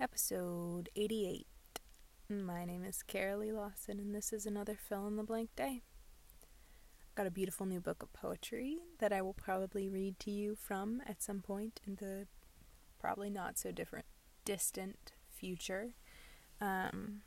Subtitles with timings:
[0.00, 1.46] episode 88.
[2.30, 5.82] My name is Carolee Lawson, and this is another fill in the blank day.
[6.42, 10.54] I've got a beautiful new book of poetry that I will probably read to you
[10.54, 12.26] from at some point in the
[12.98, 14.06] probably not so different,
[14.46, 15.90] distant future.
[16.62, 17.20] Um,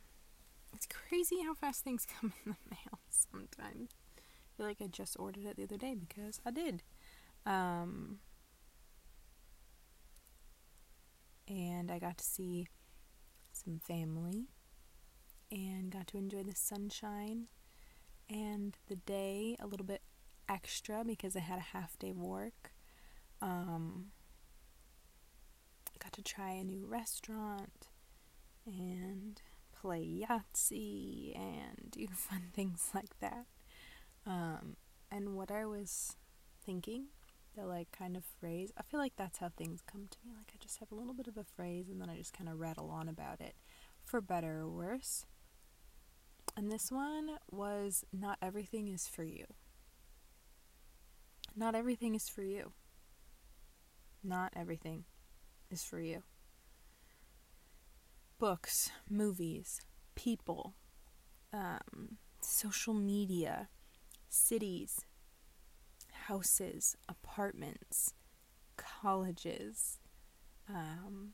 [0.74, 3.92] it's crazy how fast things come in the mail sometimes.
[4.18, 6.82] I feel like I just ordered it the other day because I did.
[7.46, 8.18] Um,
[11.48, 12.68] and I got to see
[13.52, 14.48] some family
[15.52, 17.48] and got to enjoy the sunshine
[18.30, 20.02] and the day a little bit
[20.50, 22.72] extra because I had a half day of work.
[23.42, 24.12] Um,
[26.04, 27.88] got to try a new restaurant
[28.66, 29.42] and
[29.80, 33.46] play Yahtzee and do fun things like that.
[34.26, 34.76] Um,
[35.10, 36.18] and what I was
[36.66, 37.06] thinking
[37.56, 38.72] the like kind of phrase.
[38.78, 40.34] I feel like that's how things come to me.
[40.36, 42.50] Like I just have a little bit of a phrase and then I just kind
[42.50, 43.56] of rattle on about it
[44.04, 45.26] for better or worse.
[46.56, 49.46] And this one was not everything is for you.
[51.56, 52.72] Not everything is for you.
[54.24, 55.06] Not everything
[55.70, 56.24] is for you.
[58.40, 59.82] Books, movies,
[60.16, 60.74] people,
[61.54, 63.70] um, social media,
[64.30, 65.06] cities,
[66.28, 68.14] houses, apartments,
[68.78, 70.00] colleges,
[70.70, 71.34] um,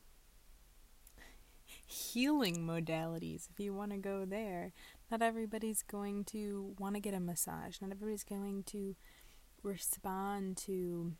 [1.86, 4.72] healing modalities, if you want to go there.
[5.10, 7.80] Not everybody's going to want to get a massage.
[7.80, 8.96] Not everybody's going to
[9.62, 11.12] respond to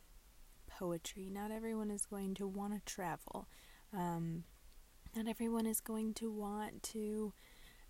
[0.69, 1.29] poetry.
[1.31, 3.49] Not everyone is going to want to travel.
[3.93, 4.45] Um,
[5.15, 7.33] not everyone is going to want to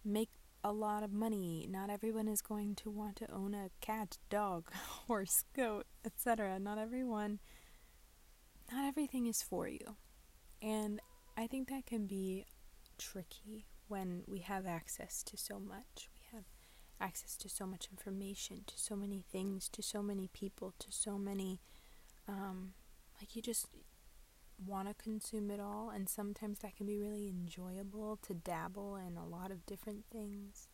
[0.05, 0.31] make
[0.63, 1.67] a lot of money.
[1.71, 4.73] Not everyone is going to want to own a cat, dog,
[5.07, 6.59] horse, goat, etc.
[6.59, 7.39] Not everyone,
[8.73, 9.97] not everything is for you.
[10.63, 11.01] And
[11.37, 12.47] I think that can be
[12.99, 16.09] tricky when we have access to so much.
[16.15, 16.45] We have
[17.01, 21.19] access to so much information, to so many things, to so many people, to so
[21.19, 21.61] many,
[22.29, 22.75] um,
[23.19, 23.67] like you just
[24.65, 29.17] want to consume it all, and sometimes that can be really enjoyable to dabble in
[29.17, 30.69] a lot of different things.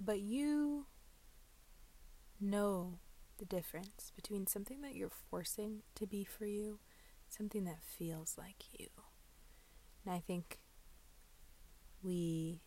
[0.00, 0.86] But you
[2.40, 2.98] know
[3.38, 6.80] the difference between something that you're forcing to be for you,
[7.28, 8.88] something that feels like you.
[10.04, 10.58] And I think
[12.02, 12.60] we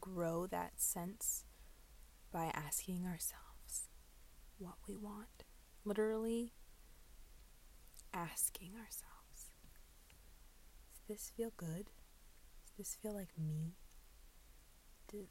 [0.00, 1.44] grow that sense
[2.32, 3.88] by asking ourselves
[4.58, 5.44] what we want.
[5.84, 6.52] Literally,
[8.12, 9.50] asking ourselves
[10.92, 11.90] Does this feel good?
[12.66, 13.74] Does this feel like me?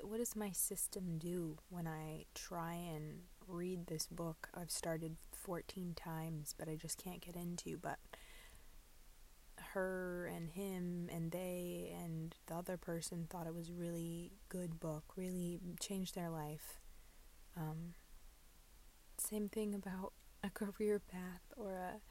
[0.01, 5.93] what does my system do when I try and read this book I've started 14
[5.95, 7.77] times but I just can't get into?
[7.77, 7.97] But
[9.73, 15.03] her and him and they and the other person thought it was really good book,
[15.15, 16.79] really changed their life.
[17.55, 17.93] Um,
[19.17, 20.13] same thing about
[20.43, 22.01] a career path or a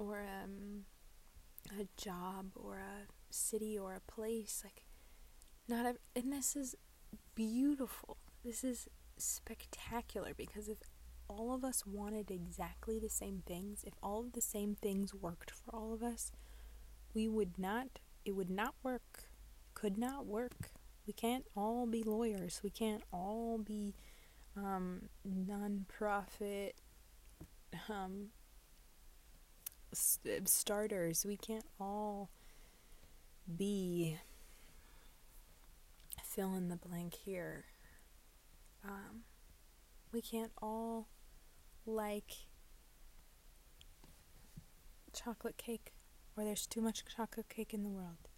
[0.00, 0.84] or um,
[1.78, 4.84] a job or a city or a place like
[5.68, 6.74] not a, and this is
[7.34, 8.16] beautiful.
[8.44, 10.78] This is spectacular because if
[11.28, 15.52] all of us wanted exactly the same things if all of the same things worked
[15.52, 16.32] for all of us
[17.14, 19.30] we would not it would not work
[19.80, 20.70] could not work.
[21.06, 22.60] We can't all be lawyers.
[22.62, 23.94] We can't all be
[24.56, 26.76] um, non-profit
[27.88, 28.26] um,
[29.92, 31.24] starters.
[31.26, 32.30] We can't all
[33.56, 34.18] be
[36.22, 37.64] fill in the blank here.
[38.84, 39.22] Um,
[40.12, 41.08] we can't all
[41.84, 42.32] like
[45.12, 45.92] chocolate cake,
[46.36, 48.28] or there's too much chocolate cake in the world.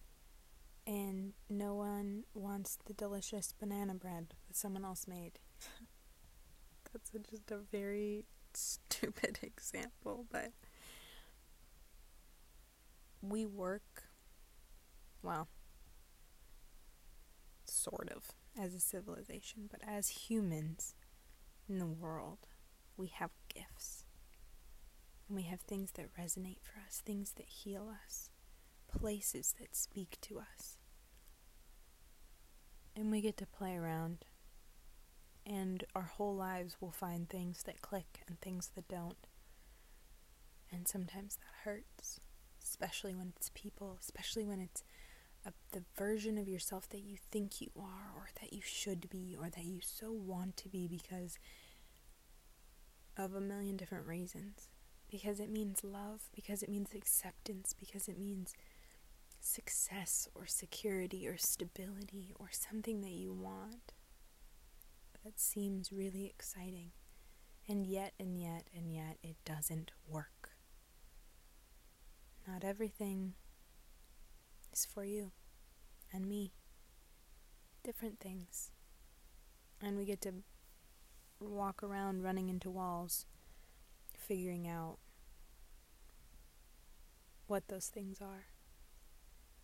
[0.86, 5.38] And no one wants the delicious banana bread that someone else made.
[6.92, 10.50] That's a, just a very stupid example, but
[13.22, 14.04] we work,
[15.22, 15.48] well,
[17.64, 20.94] sort of, as a civilization, but as humans
[21.68, 22.48] in the world,
[22.96, 24.04] we have gifts.
[25.28, 28.28] And we have things that resonate for us, things that heal us,
[28.88, 30.76] places that speak to us.
[32.94, 34.24] And we get to play around.
[35.46, 39.26] And our whole lives will find things that click and things that don't.
[40.70, 42.20] And sometimes that hurts
[42.62, 44.82] especially when it's people, especially when it's
[45.46, 49.36] a, the version of yourself that you think you are, or that you should be,
[49.38, 51.38] or that you so want to be because
[53.16, 54.68] of a million different reasons.
[55.10, 58.54] because it means love, because it means acceptance, because it means
[59.40, 63.92] success or security or stability or something that you want
[65.24, 66.90] that seems really exciting.
[67.68, 70.41] And yet, and yet, and yet, it doesn't work.
[72.46, 73.34] Not everything
[74.72, 75.32] is for you
[76.12, 76.52] and me.
[77.84, 78.70] Different things.
[79.80, 80.32] And we get to
[81.40, 83.26] walk around running into walls,
[84.16, 84.98] figuring out
[87.46, 88.51] what those things are.